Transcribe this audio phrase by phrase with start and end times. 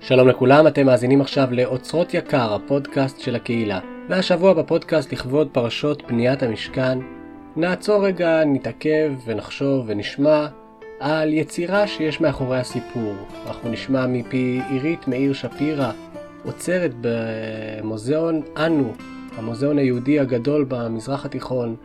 [0.00, 3.80] שלום לכולם, אתם מאזינים עכשיו לאוצרות יקר, הפודקאסט של הקהילה.
[4.08, 6.98] והשבוע בפודקאסט לכבוד פרשות בניית המשכן,
[7.56, 10.46] נעצור רגע, נתעכב ונחשוב ונשמע
[11.00, 13.14] על יצירה שיש מאחורי הסיפור.
[13.46, 15.90] אנחנו נשמע מפי עירית מאיר שפירא,
[16.44, 18.92] עוצרת במוזיאון אנו,
[19.36, 21.76] המוזיאון היהודי הגדול במזרח התיכון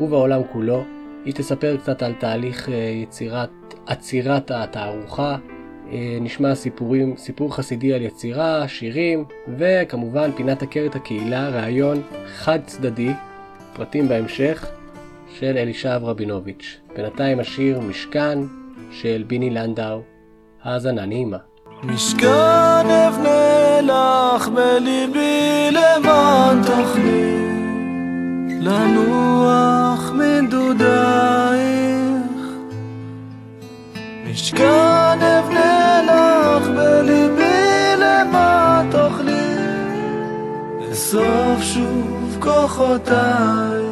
[0.00, 0.84] ובעולם כולו.
[1.24, 3.50] היא תספר קצת על תהליך אה, יצירת,
[3.86, 5.36] עצירת התערוכה,
[6.20, 9.24] נשמע סיפורים, סיפור חסידי על יצירה, שירים,
[9.58, 12.02] וכמובן פינת עקרת הקהילה, ראיון
[12.36, 13.12] חד צדדי,
[13.72, 14.66] פרטים בהמשך,
[15.38, 16.80] של אלישע רבינוביץ'.
[16.96, 18.38] בינתיים השיר משכן
[18.90, 20.00] של ביני לנדאו,
[20.62, 21.38] האזנה נעימה.
[21.82, 27.32] משכן אבנה לך בליבי למען תוכלי
[28.60, 31.01] לנוח מדודייך
[41.14, 43.91] לאסוף שוב כוחותייך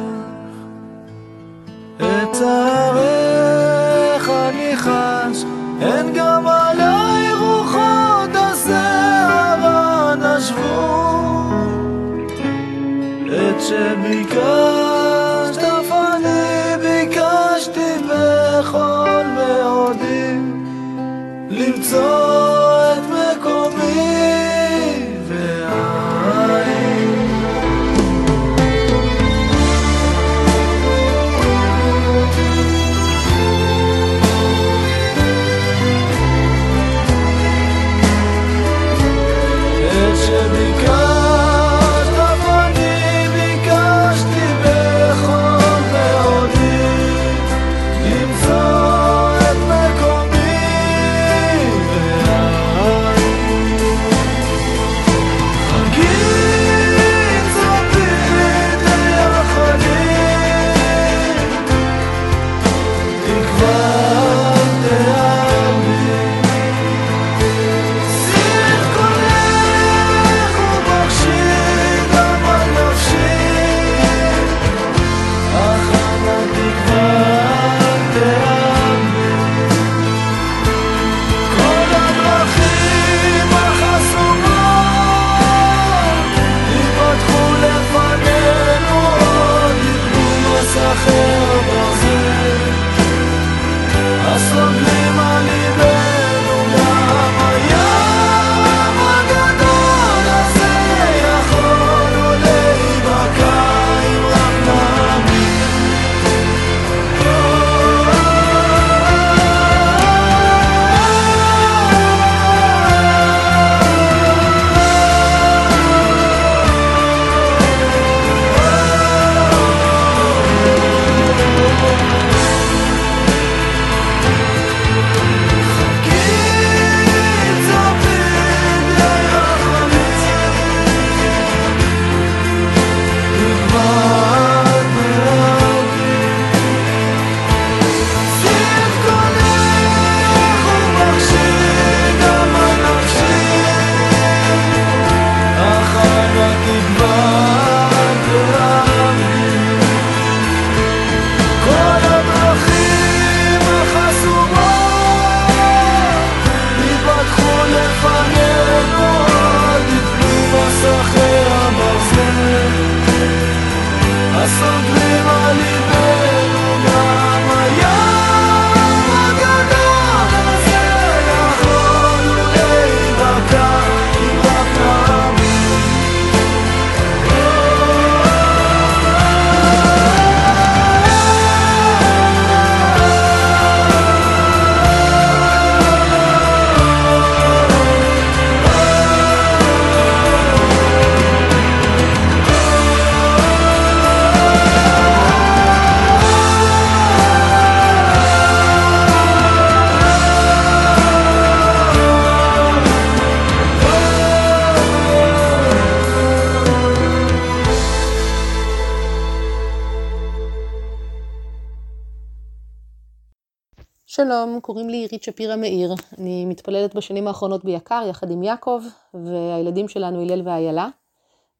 [214.51, 215.93] שלום, קוראים לי עירית שפירא מאיר.
[216.17, 218.81] אני מתפללת בשנים האחרונות ביקר יחד עם יעקב,
[219.13, 220.87] והילדים שלנו הלל ואיילה,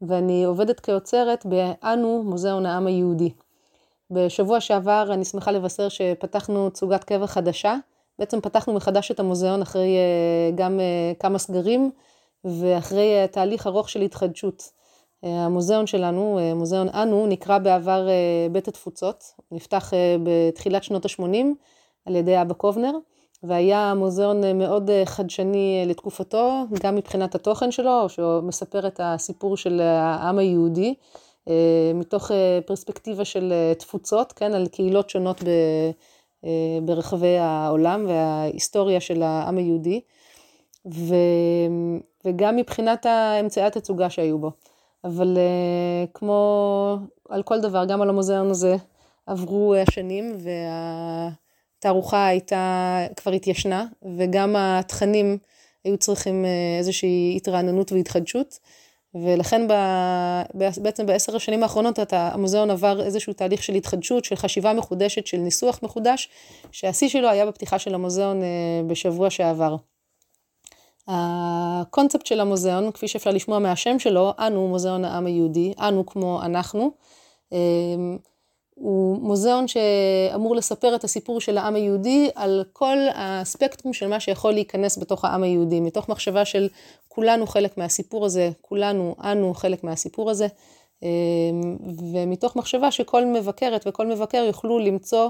[0.01, 3.29] ואני עובדת כאוצרת באנו, מוזיאון העם היהודי.
[4.11, 7.75] בשבוע שעבר אני שמחה לבשר שפתחנו תצוגת קבע חדשה,
[8.19, 11.91] בעצם פתחנו מחדש את המוזיאון אחרי אה, גם אה, כמה סגרים
[12.45, 14.63] ואחרי אה, תהליך ארוך של התחדשות.
[15.23, 18.07] המוזיאון שלנו, מוזיאון אנו, נקרא בעבר
[18.51, 21.45] בית התפוצות, נפתח בתחילת שנות ה-80
[22.05, 22.91] על ידי אבא קובנר,
[23.43, 30.37] והיה מוזיאון מאוד חדשני לתקופתו, גם מבחינת התוכן שלו, שהוא מספר את הסיפור של העם
[30.37, 30.93] היהודי,
[31.93, 32.31] מתוך
[32.65, 35.47] פרספקטיבה של תפוצות, כן, על קהילות שונות ב...
[36.45, 40.01] אה, ברחבי העולם וההיסטוריה של העם היהודי,
[40.85, 41.15] ו,
[42.25, 44.51] וגם מבחינת האמצעי התצוגה שהיו בו.
[45.03, 46.97] אבל אה, כמו
[47.29, 48.75] על כל דבר, גם על המוזיאון הזה
[49.25, 50.37] עברו השנים
[51.81, 53.85] והתערוכה הייתה, כבר התיישנה,
[54.17, 55.37] וגם התכנים
[55.83, 58.59] היו צריכים אה, איזושהי התרעננות והתחדשות.
[59.15, 59.73] ולכן ב,
[60.77, 65.37] בעצם בעשר השנים האחרונות אתה, המוזיאון עבר איזשהו תהליך של התחדשות, של חשיבה מחודשת, של
[65.37, 66.29] ניסוח מחודש,
[66.71, 68.47] שהשיא שלו היה בפתיחה של המוזיאון אה,
[68.87, 69.75] בשבוע שעבר.
[71.07, 76.91] הקונספט של המוזיאון, כפי שאפשר לשמוע מהשם שלו, אנו מוזיאון העם היהודי, אנו כמו אנחנו.
[78.81, 84.53] הוא מוזיאון שאמור לספר את הסיפור של העם היהודי על כל הספקטרום של מה שיכול
[84.53, 86.69] להיכנס בתוך העם היהודי, מתוך מחשבה של
[87.07, 90.47] כולנו חלק מהסיפור הזה, כולנו, אנו חלק מהסיפור הזה,
[91.03, 91.77] אמ,
[92.13, 95.29] ומתוך מחשבה שכל מבקרת וכל מבקר יוכלו למצוא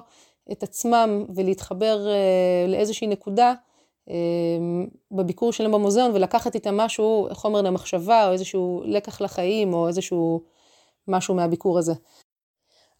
[0.51, 3.53] את עצמם ולהתחבר אה, לאיזושהי נקודה
[4.09, 10.41] אמ, בביקור שלהם במוזיאון ולקחת איתם משהו, חומר למחשבה או איזשהו לקח לחיים או איזשהו
[11.07, 11.93] משהו מהביקור הזה.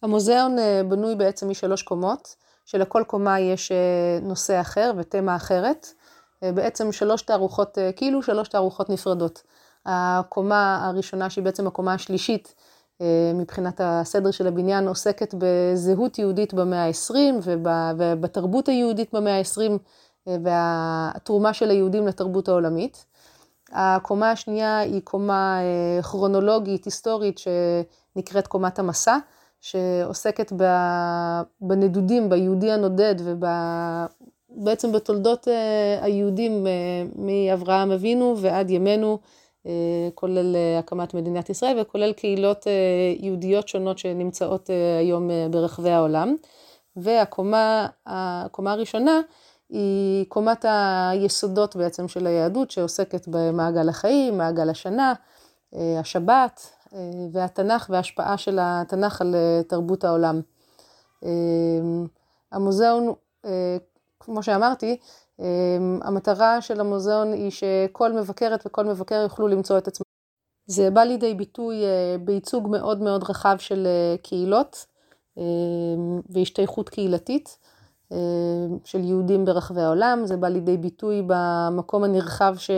[0.02, 5.86] המוזיאון אה, בנוי בעצם משלוש קומות, שלכל קומה יש אה, נושא אחר ותמה אחרת.
[6.42, 9.42] אה, בעצם שלוש תערוכות, כאילו שלוש תערוכות נפרדות.
[9.86, 12.54] הקומה הראשונה, שהיא בעצם הקומה השלישית,
[13.34, 17.14] מבחינת הסדר של הבניין, עוסקת בזהות יהודית במאה ה-20
[17.96, 19.70] ובתרבות היהודית במאה ה-20
[20.42, 23.04] והתרומה של היהודים לתרבות העולמית.
[23.72, 25.58] הקומה השנייה היא קומה
[26.02, 29.18] כרונולוגית, היסטורית, שנקראת קומת המסע.
[29.62, 30.52] שעוסקת
[31.60, 36.72] בנדודים, ביהודי הנודד ובעצם בתולדות אה, היהודים אה,
[37.16, 39.18] מאברהם אבינו ועד ימינו,
[39.66, 42.66] אה, כולל הקמת מדינת ישראל וכולל קהילות
[43.18, 46.36] יהודיות שונות שנמצאות היום ברחבי העולם.
[46.96, 49.20] והקומה הקומה הראשונה
[49.70, 55.12] היא קומת היסודות בעצם של היהדות שעוסקת במעגל החיים, מעגל השנה,
[56.00, 56.70] השבת,
[57.32, 60.40] והתנ"ך וההשפעה של התנ"ך על אה, תרבות העולם.
[61.24, 61.30] אה,
[62.52, 63.12] המוזיאון,
[64.20, 64.96] כמו שאמרתי,
[66.02, 70.04] המטרה של המוזיאון היא שכל מבקרת וכל מבקר יוכלו למצוא את עצמם.
[70.66, 71.76] זה בא לידי ביטוי
[72.20, 73.88] בייצוג מאוד מאוד רחב של
[74.22, 74.86] קהילות
[76.30, 77.58] והשתייכות קהילתית
[78.84, 80.22] של יהודים ברחבי העולם.
[80.24, 82.70] זה בא לידי ביטוי במקום הנרחב ש...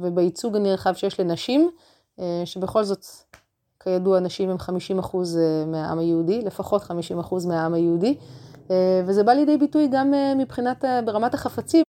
[0.00, 1.70] ובייצוג הנרחב שיש לנשים,
[2.44, 3.04] שבכל זאת
[3.80, 8.16] כידוע, נשים הם 50 אחוז אה, מהעם היהודי, לפחות 50 אחוז מהעם היהודי,
[8.70, 11.82] אה, וזה בא לידי ביטוי גם אה, מבחינת, ברמת החפצים,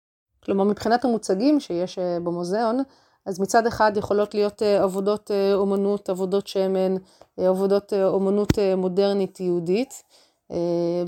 [0.44, 2.80] כלומר מבחינת המוצגים שיש במוזיאון,
[3.26, 6.96] אז מצד אחד יכולות להיות עבודות אומנות, עבודות שמן,
[7.38, 10.04] עבודות אומנות מודרנית יהודית,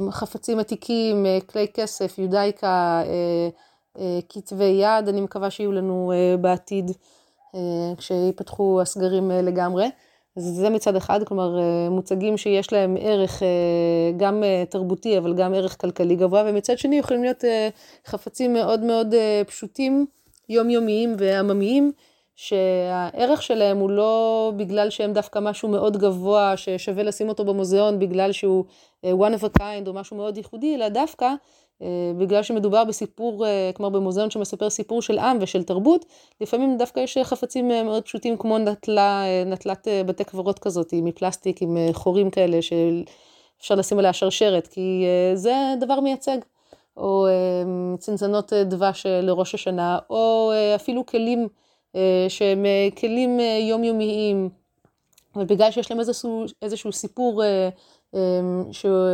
[0.10, 3.04] חפצים עתיקים, כלי כסף, יודאיקה,
[4.30, 6.12] כתבי יד, אני מקווה שיהיו לנו
[6.42, 6.92] בעתיד,
[7.98, 9.89] כשיפתחו הסגרים לגמרי.
[10.36, 13.48] זה מצד אחד, כלומר אה, מוצגים שיש להם ערך אה,
[14.17, 17.43] גם אה, תרבותי אבל גם ערך כלכלי גבוה, ומצד שני יכולים להיות
[18.07, 19.15] חפצים מאוד מאוד
[19.48, 20.05] פשוטים,
[20.50, 21.91] יומיומיים ועממיים,
[22.36, 28.31] שהערך שלהם הוא לא בגלל שהם דווקא משהו מאוד גבוה ששווה לשים אותו במוזיאון בגלל
[28.31, 28.65] שהוא
[29.05, 31.33] one of a kind או משהו מאוד ייחודי, אלא דווקא
[32.17, 36.05] בגלל שמדובר בסיפור, אה, כלומר במוזיאון שמספר סיפור של עם ושל תרבות,
[36.41, 41.77] לפעמים דווקא יש חפצים אה, מאוד פשוטים כמו נטלה, נטלת בתי קברות כזאת, מפלסטיק, עם
[41.93, 46.38] חורים כאלה שאפשר לשים עליה שרשרת, כי זה דבר מייצג.
[46.98, 47.27] או
[48.00, 51.48] צנצנות דבש לראש השנה, או אפילו כלים
[52.29, 52.65] שהם
[52.98, 54.50] כלים יומיומיים,
[55.36, 57.43] אבל בגלל שיש להם איזשהו, איזשהו סיפור
[58.13, 59.08] אמ, שהוא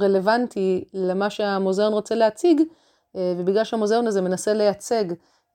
[0.00, 2.62] רלוונטי למה שהמוזיאון רוצה להציג,
[3.16, 5.04] אה, ובגלל שהמוזיאון הזה מנסה לייצג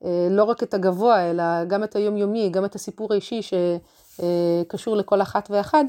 [0.04, 5.22] אה, לא רק את הגבוה, אלא גם את היומיומי, גם את הסיפור האישי שקשור לכל
[5.22, 5.84] אחת ואחד,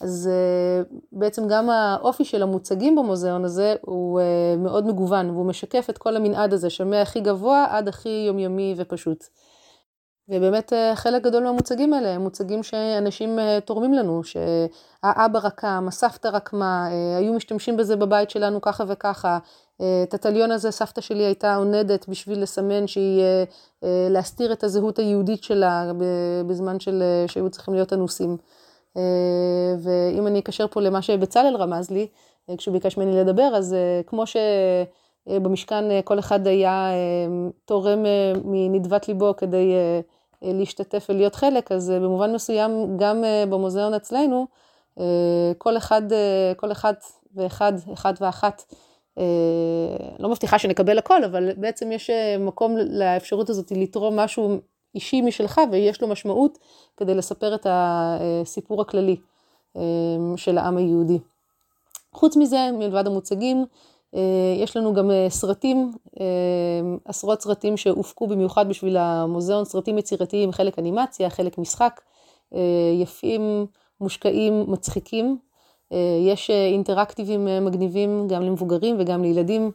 [0.00, 4.20] אז אה, בעצם גם האופי של המוצגים במוזיאון הזה הוא
[4.58, 9.24] מאוד מגוון, והוא משקף את כל המנעד הזה, שמהכי גבוה עד הכי יומיומי ופשוט.
[10.30, 16.28] ובאמת אה, חלק גדול מהמוצגים האלה הם מוצגים שאנשים אה, תורמים לנו, שהאבא רקם, הסבתא
[16.28, 19.38] רקמה, אה, היו משתמשים בזה בבית שלנו ככה וככה.
[20.02, 23.22] את הטליון הזה סבתא שלי הייתה עונדת בשביל לסמן שהיא,
[24.10, 25.92] להסתיר את הזהות היהודית שלה
[26.46, 28.36] בזמן של, שהיו צריכים להיות אנוסים.
[29.82, 32.06] ואם אני אקשר פה למה שבצלאל רמז לי,
[32.58, 34.36] כשהוא ביקש ממני לדבר, אז כמו ש...
[35.26, 36.90] במשכן כל אחד היה
[37.64, 38.04] תורם
[38.44, 39.72] מנדבת ליבו כדי
[40.42, 44.46] להשתתף ולהיות חלק, אז אה, במובן מסוים גם אה, במוזיאון אצלנו,
[45.00, 46.02] אה, כל אחד,
[46.56, 46.94] כל אחד
[47.34, 48.74] ואחד, אחד ואחת,
[50.18, 54.60] לא מבטיחה שנקבל הכל, אבל בעצם יש מקום לאפשרות הזאת לתרום משהו
[54.94, 56.58] אישי משלך ויש לו משמעות
[56.96, 59.16] כדי לספר את הסיפור הכללי
[60.36, 61.18] של העם היהודי.
[62.12, 63.64] חוץ מזה, מלבד המוצגים, אה,
[64.62, 66.26] יש לנו גם אה, סרטים, אה,
[67.04, 72.00] עשרות סרטים שהופקו במיוחד בשביל המוזיאון, סרטים יצירתיים, חלק אנימציה, חלק משחק,
[73.00, 73.66] יפים,
[74.00, 75.38] מושקעים, מצחיקים.
[76.26, 79.70] יש אינטראקטיבים מגניבים גם למבוגרים וגם לילדים.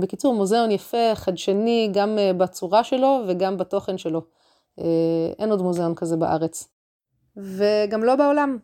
[0.00, 4.22] בקיצור, מוזיאון יפה, חדשני, גם בצורה שלו וגם בתוכן שלו.
[5.38, 6.68] אין עוד מוזיאון כזה בארץ.
[7.36, 8.58] וגם לא בעולם,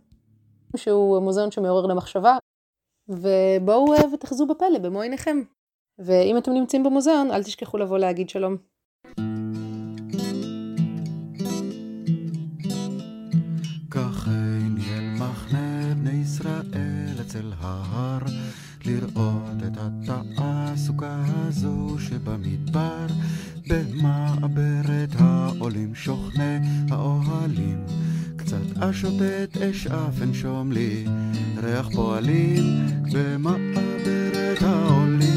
[0.77, 2.37] שהוא מוזיאון שמעורר למחשבה,
[3.09, 5.43] ובואו אה, ותחזו בפלא במו עיניכם.
[5.99, 8.57] ואם אתם נמצאים במוזיאון, אל תשכחו לבוא להגיד שלום.
[17.27, 18.19] אצל ההר,
[18.85, 23.07] לראות את התעסוקה הזו שבמדבר,
[23.69, 26.59] במעברת העולים שוכני
[26.91, 28.06] האוהלים.
[28.47, 31.05] קצת אשוטט אשאף אנשום לי
[31.62, 35.36] ריח פועלים במעברת העולים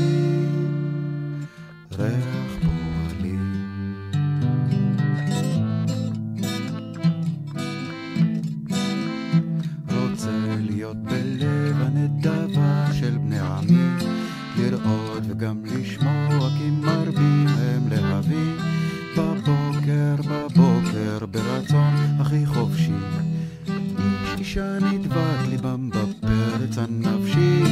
[22.20, 22.92] הכי חופשי.
[23.68, 27.64] איש אישה נדבק ליבם בפרץ הנפשי.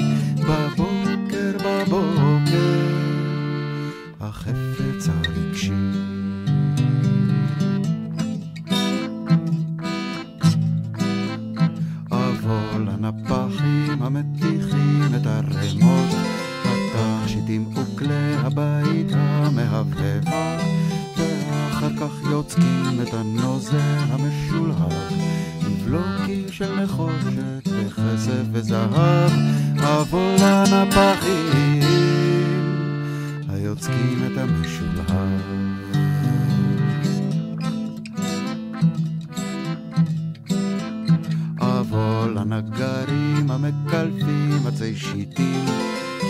[0.41, 2.87] בבוקר בבוקר
[4.19, 6.16] החפץ הרגשי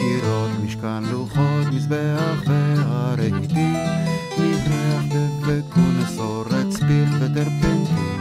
[0.08, 3.76] קירות, משכן, לוחות, מזבח והרהיטים.
[4.40, 8.20] נברך דבק ונסורת ספיך וטרפנטין.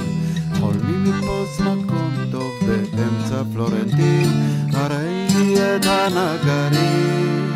[0.59, 2.53] חולמים לתפוס מקום טוב
[2.97, 4.29] באמצע פלורנטין.
[4.73, 5.27] הרי
[5.77, 7.51] את הנגרים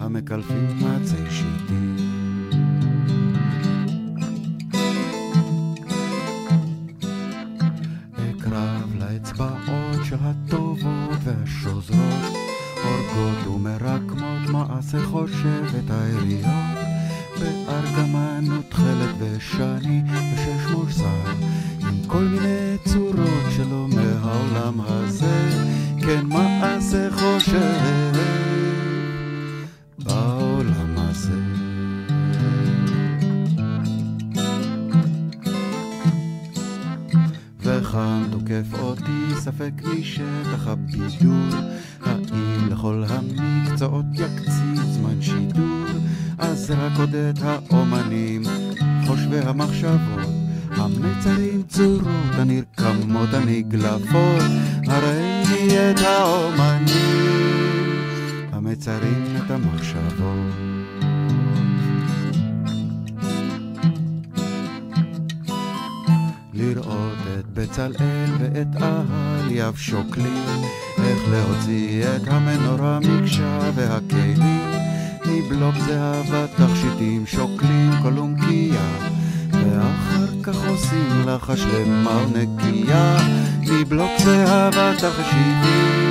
[0.00, 2.08] המקלפים עצי שיטים.
[10.08, 12.37] של הטובות והשוזרות
[13.18, 16.78] הורגות ומרקמות מעשה חושבת העיריות
[17.40, 20.02] בארגמן ותכלת ושני
[20.34, 21.24] ושש מוסר
[21.80, 25.50] עם כל מיני צורות שלא מהעולם הזה.
[26.00, 28.12] כן מעשה חושב
[29.98, 31.40] בעולם הזה.
[37.60, 41.68] וכאן תוקף אותי ספק משטח הבידור
[42.32, 45.86] האם לכל המקצועות יקציב זמן שידור
[46.38, 48.42] אז רק עוד את האומנים
[49.06, 50.28] חושבי המחשבות
[50.70, 54.42] המצרים צורות הנרקמות הנגלפות
[54.86, 55.42] הרי
[55.90, 56.88] את האומנים?
[58.52, 60.77] המצרים את המחשבות
[66.58, 70.62] לראות את בצלאל ואת אהליאב שוקלים
[71.04, 74.70] איך להוציא את המנורה מקשה והכלים.
[75.26, 78.88] מבלוק זהב התכשיטים שוקלים קולומקיה
[79.52, 83.16] ואחר כך עושים לך שלמה ונקייה.
[83.60, 86.07] מבלוק זהב התכשיטים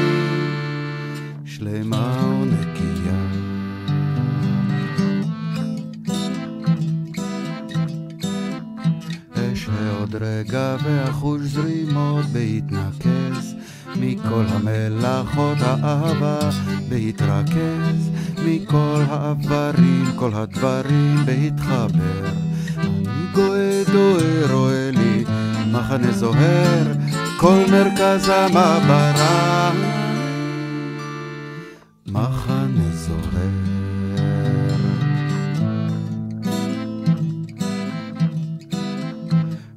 [14.58, 16.40] המלאכות האהבה
[16.90, 18.10] בהתרכז
[18.46, 22.26] מכל העברים, כל הדברים בהתחבר
[22.78, 25.24] אני גואה דוהר רואה לי
[25.72, 26.94] מחנה זוהר
[27.40, 29.72] כל מרכז המעברה.
[32.08, 33.78] מחנה זוהר.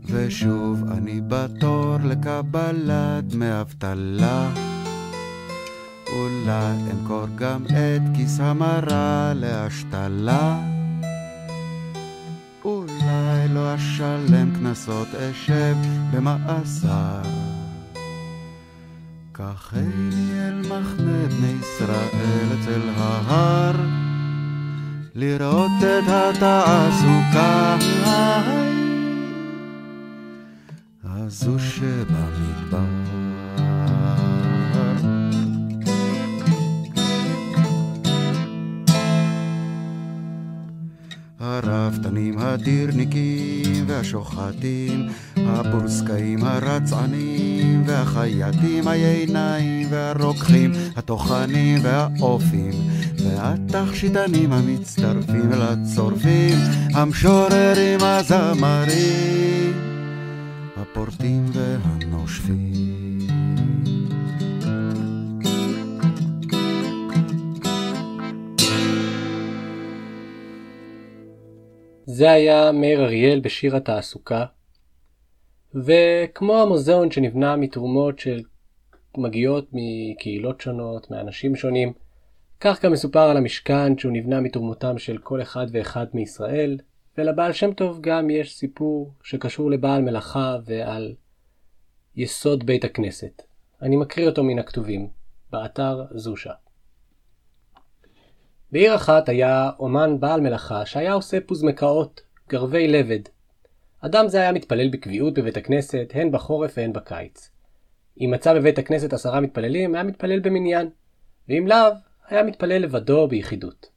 [0.06, 3.50] ושוב אני בתור לקבלת דמי
[7.40, 10.58] גם את כיס המרה להשתלה.
[12.64, 15.76] אולי לא אשלם קנסות אשב
[16.12, 17.22] במאסר.
[19.32, 23.76] קחני אל מחנה בני ישראל אצל ההר.
[25.14, 27.76] לראות את התעסוקה.
[31.04, 33.29] הזו שבמדבר.
[41.70, 52.72] הרפתנים, הדירניקים והשוחטים, הבורסקאים, הרצענים והחייטים, היינאים והרוקחים, הטוחנים והאופים
[53.24, 56.58] והתכשיטנים המצטרפים אל הצורפים,
[56.94, 59.72] המשוררים, הזמרים,
[60.76, 62.89] הפורטים והנושפים.
[72.20, 74.44] זה היה מאיר אריאל בשיר התעסוקה,
[75.74, 81.92] וכמו המוזיאון שנבנה מתרומות שמגיעות מקהילות שונות, מאנשים שונים,
[82.60, 86.78] כך גם מסופר על המשכן שהוא נבנה מתרומותם של כל אחד ואחד מישראל,
[87.18, 91.14] ולבעל שם טוב גם יש סיפור שקשור לבעל מלאכה ועל
[92.16, 93.42] יסוד בית הכנסת.
[93.82, 95.08] אני מקריא אותו מן הכתובים,
[95.50, 96.52] באתר זושה.
[98.72, 103.20] בעיר אחת היה אומן בעל מלאכה שהיה עושה פוזמקאות, גרבי לבד.
[104.00, 107.50] אדם זה היה מתפלל בקביעות בבית הכנסת, הן בחורף והן בקיץ.
[108.20, 110.90] אם מצא בבית הכנסת עשרה מתפללים, היה מתפלל במניין,
[111.48, 111.92] ואם לאו,
[112.28, 113.90] היה מתפלל לבדו ביחידות.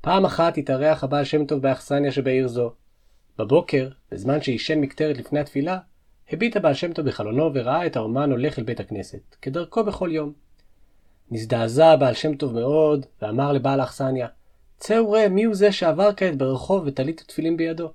[0.00, 2.72] פעם אחת התארח הבעל שם טוב באכסניה שבעיר זו.
[3.38, 5.78] בבוקר, בזמן שעישן מקטרת לפני התפילה,
[6.32, 10.43] הביט הבעל שם טוב בחלונו וראה את האומן הולך אל בית הכנסת, כדרכו בכל יום.
[11.30, 14.28] נזדעזע הבעל שם טוב מאוד, ואמר לבעל האכסניה,
[14.76, 17.92] צא וראה מי הוא זה שעבר כעת ברחוב וטלית ותפילין בידו.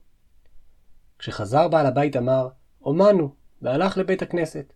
[1.20, 2.48] כשחזר בעל הבית אמר,
[2.82, 3.30] אומן הוא,
[3.62, 4.74] והלך לבית הכנסת.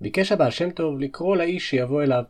[0.00, 2.24] ביקש הבעל שם טוב לקרוא לאיש שיבוא אליו.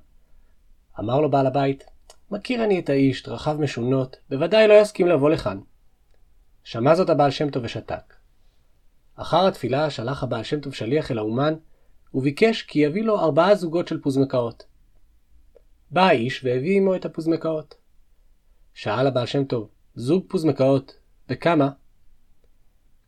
[1.01, 1.85] אמר לו בעל הבית,
[2.31, 5.59] מכיר אני את האיש, דרכיו משונות, בוודאי לא יסכים לבוא לכאן.
[6.65, 8.15] שמע זאת הבעל שם טוב ושתק.
[9.15, 11.55] אחר התפילה שלח הבעל שם טוב שליח אל האומן,
[12.15, 14.68] וביקש כי יביא לו ארבעה זוגות של פוזמקאות.
[15.91, 17.75] בא האיש והביא עמו את הפוזמקאות.
[18.75, 20.99] שאל הבעל שם טוב, זוג פוזמקאות,
[21.29, 21.71] בכמה?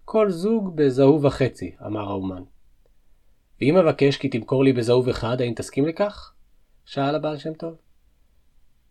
[0.04, 2.42] כל זוג בזהוב וחצי, אמר האומן.
[3.60, 6.32] ואם אבקש כי תמכור לי בזהוב אחד, האם תסכים לכך?
[6.84, 7.74] שאל הבעל שם טוב.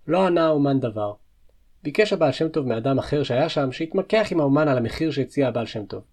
[0.08, 1.14] לא ענה האומן דבר.
[1.84, 5.66] ביקש הבעל שם טוב מאדם אחר שהיה שם, שיתמקח עם האומן על המחיר שהציע הבעל
[5.66, 6.04] שם טוב.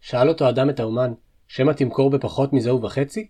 [0.00, 1.12] שאל אותו אדם את האומן,
[1.48, 3.28] שמא תמכור בפחות מזהוב וחצי?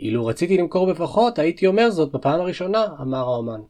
[0.00, 3.60] אילו רציתי למכור בפחות, הייתי אומר זאת בפעם הראשונה, אמר האומן.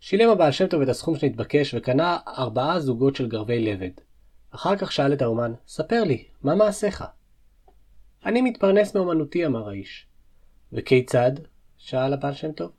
[0.00, 3.90] שילם הבעל שם טוב את הסכום שנתבקש וקנה ארבעה זוגות של גרבי לבד.
[4.50, 7.04] אחר כך שאל את האומן, ספר לי, מה מעשיך?
[8.26, 10.06] אני מתפרנס מאומנותי, אמר האיש.
[10.72, 11.32] וכיצד?
[11.78, 12.70] שאל הבעל שם טוב.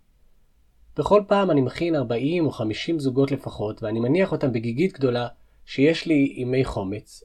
[0.97, 5.27] בכל פעם אני מכין 40 או 50 זוגות לפחות, ואני מניח אותם בגיגית גדולה
[5.65, 7.23] שיש לי ימי חומץ,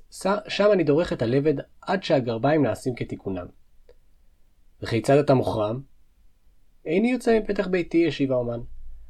[0.49, 3.60] שם אני דורך את הלבד עד שהגרביים נעשים כתיקונם.
[4.83, 5.81] וכיצד אתה מוכרם?
[6.87, 8.61] איני יוצא מפתח ביתי, השיב האומן.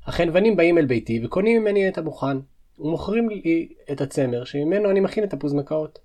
[0.07, 2.37] החנוונים באים אל ביתי וקונים ממני את המוכן,
[2.79, 5.99] ומוכרים לי את הצמר שממנו אני מכין את הפוזמקאות.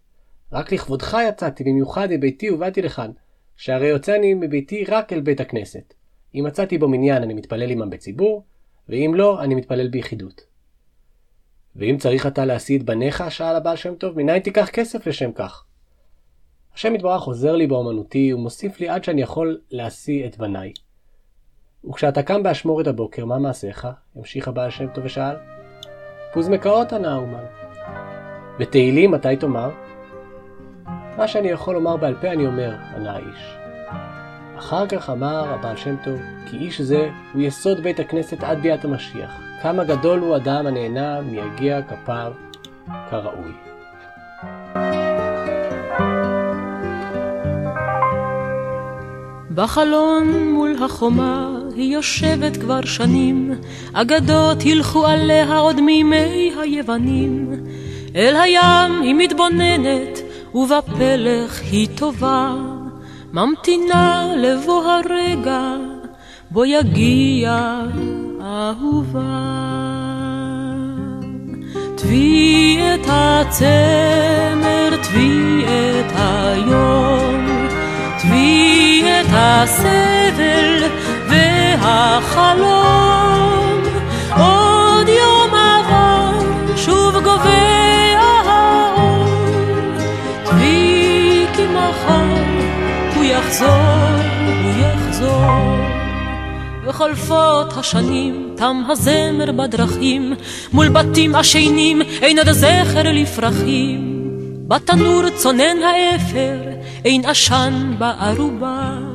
[0.51, 3.11] רק לכבודך יצאתי במיוחד מביתי ובאתי לכאן,
[3.55, 5.93] שהרי יוצא אני מביתי רק אל בית הכנסת.
[6.35, 8.43] אם מצאתי בו מניין אני מתפלל עמם בציבור,
[8.89, 10.45] ואם לא, אני מתפלל ביחידות.
[11.75, 15.65] ואם צריך אתה להשיא את בניך, שאל הבעל שם טוב, מניין תיקח כסף לשם כך?
[16.75, 20.73] השם יתברך עוזר לי באמנותי ומוסיף לי עד שאני יכול להשיא את בניי.
[21.89, 23.87] וכשאתה קם באשמורת הבוקר, מה מעשיך?
[24.15, 25.35] המשיך הבעל שם טוב ושאל.
[26.33, 27.43] פוזמקאות ענה האומן.
[28.59, 29.69] ותהילים מתי תאמר?
[31.17, 33.55] מה שאני יכול לומר בעל פה אני אומר, ענה האיש.
[34.57, 38.85] אחר כך אמר הבעל שם טוב, כי איש זה הוא יסוד בית הכנסת עד ביאת
[38.85, 39.41] המשיח.
[39.61, 42.33] כמה גדול הוא אדם הנהנה מיגיע כפיו
[43.09, 43.74] כראוי.
[49.55, 53.51] בחלון מול החומה היא יושבת כבר שנים,
[53.93, 57.53] אגדות הילכו עליה עוד מימי היוונים.
[58.15, 60.19] אל הים היא מתבוננת,
[60.53, 62.53] ובפלך היא טובה,
[63.33, 65.75] ממתינה לבוא הרגע,
[66.51, 67.81] בו יגיע
[68.41, 69.21] אהובה.
[71.95, 77.24] תבי את הצמר, תבי את היום,
[79.65, 80.83] הסבל
[81.79, 82.73] והחלום.
[84.37, 86.31] עוד יום עבר,
[86.75, 89.25] שוב גובע האור,
[91.55, 92.43] כי מחר
[93.15, 93.67] הוא יחזור,
[94.45, 95.77] הוא יחזור.
[96.85, 100.33] וחולפות השנים, תם הזמר בדרכים,
[100.73, 104.15] מול בתים עשנים, אין עוד זכר לפרחים.
[104.67, 106.57] בתנור צונן האפר,
[107.05, 109.14] אין עשן בערובה.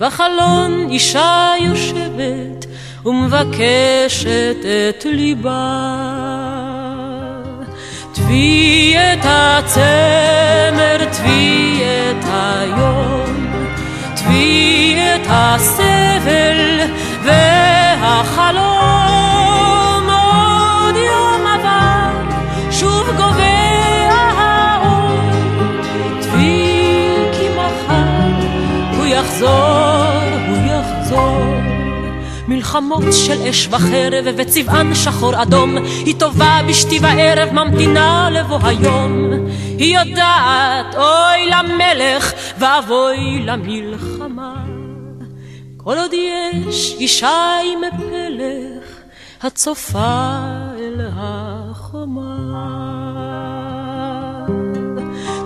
[0.00, 2.66] בחלון אישה יושבת
[3.06, 4.56] ומבקשת
[4.88, 5.86] את ליבה.
[8.12, 13.56] תבי את הצמר, תבי את היום,
[14.16, 16.80] תבי את הסבל
[17.24, 18.79] והחלום.
[32.80, 35.76] מלחמות של אש וחרב וצבען שחור אדום.
[35.76, 39.30] היא טובה בשתי וערב ממתינה לבוא היום.
[39.78, 44.54] היא יודעת אוי למלך ואבוי למלחמה.
[45.76, 48.84] כל עוד יש אישה עם פלך
[49.42, 50.38] הצופה
[50.78, 52.36] אל החומה.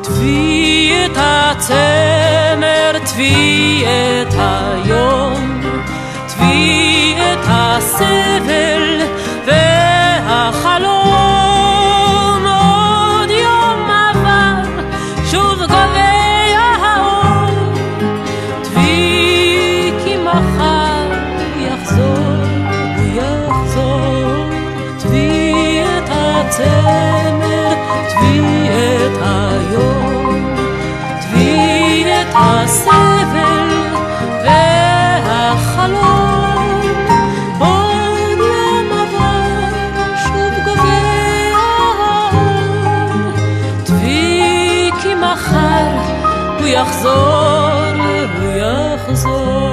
[0.03, 5.61] תבי את הצמר תבי את היום.
[6.27, 6.31] את
[7.95, 8.24] הסבל
[46.85, 47.75] יחזור
[48.41, 49.65] הוא יחזור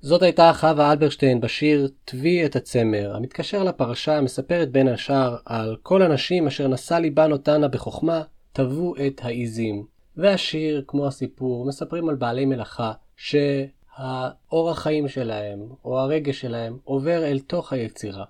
[0.00, 6.02] זאת הייתה חווה אלברשטיין בשיר "תבי את הצמר", המתקשר לפרשה המספרת בין השאר על כל
[6.02, 9.86] הנשים אשר נשא ליבן אותנה בחוכמה, טוו את העיזים.
[10.16, 17.38] והשיר, כמו הסיפור, מספרים על בעלי מלאכה שהאורח חיים שלהם, או הרגש שלהם, עובר אל
[17.38, 18.24] תוך היצירה.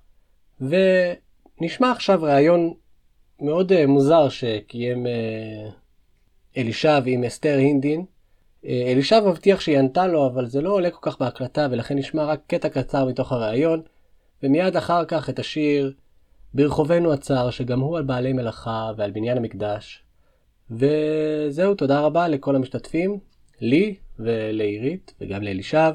[0.60, 2.74] ונשמע עכשיו ראיון
[3.40, 5.68] מאוד אה, מוזר שקיים אה,
[6.56, 8.04] אלישב עם אסתר הינדין.
[8.64, 12.24] אה, אלישב מבטיח שהיא ענתה לו, אבל זה לא עולה כל כך בהקלטה, ולכן נשמע
[12.24, 13.82] רק קטע קצר מתוך הראיון,
[14.42, 15.92] ומיד אחר כך את השיר
[16.54, 20.02] ברחובנו הצר, שגם הוא על בעלי מלאכה ועל בניין המקדש.
[20.70, 23.18] וזהו, תודה רבה לכל המשתתפים,
[23.60, 25.92] לי ולעירית וגם לאלישב.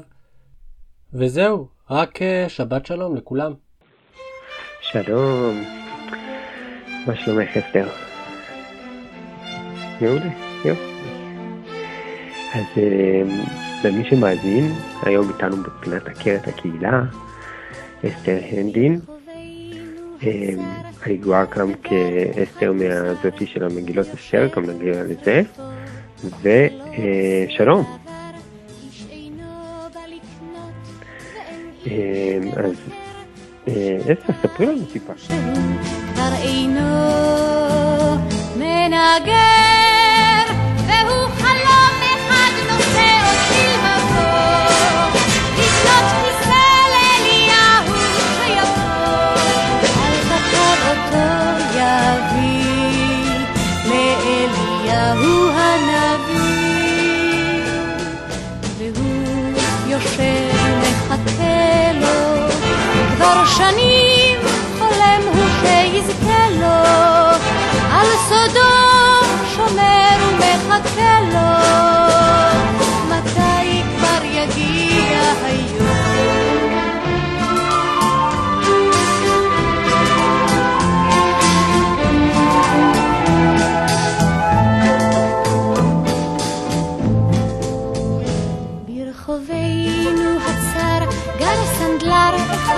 [1.12, 3.52] וזהו, רק שבת שלום לכולם.
[4.80, 5.62] שלום,
[7.06, 7.88] מה שלומך אסתר?
[10.00, 10.30] מעולה,
[10.64, 10.82] יופי.
[12.54, 13.22] אז אה,
[13.84, 17.02] למי שמאזין, היום איתנו בפינת עקרת הקהילה,
[18.06, 19.00] אסתר הנדין.
[20.22, 20.48] אה,
[21.04, 25.42] הידועה גם כאסתר מהזאתי של המגילות אסתר, גם נגיע לזה.
[26.24, 27.84] ושלום.
[31.86, 33.01] אז אה,
[33.68, 35.12] אסתר, ספרי לנו טיפה.
[36.14, 36.80] תראינו
[38.56, 39.61] מנגר, והוא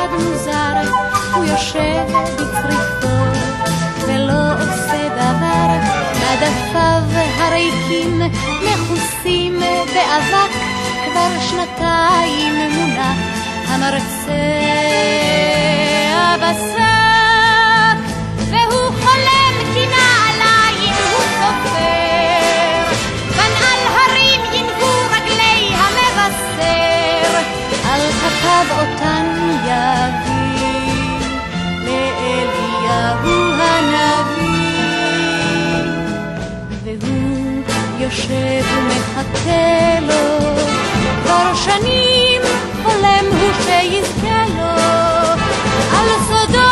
[0.05, 0.90] אדם זר,
[1.35, 3.17] הוא יושב בצריפו,
[4.07, 6.05] ולא עושה דבר.
[6.35, 7.03] מדפיו
[7.38, 8.23] הריקים
[8.62, 9.61] מכוסים
[9.95, 10.53] באבק,
[11.05, 13.17] כבר שנתיים מונח
[13.69, 14.33] המרצה
[16.14, 17.99] הבשק,
[18.51, 22.95] והוא חולם כי נעליים הוא סופר,
[23.37, 27.38] כאן על הרים ינבו רגלי המבשר,
[27.85, 29.43] אל תקב אותנו
[33.05, 34.95] לאליהו הנביא,
[36.85, 37.62] והוא
[37.99, 40.38] יושב ומחכה לו.
[41.25, 42.43] כבר שנים
[42.83, 44.71] חולם הוא שיזכה לו,
[45.93, 46.63] על סודו